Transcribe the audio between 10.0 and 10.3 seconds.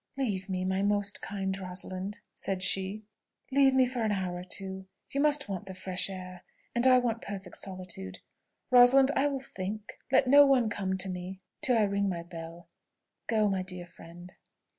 Let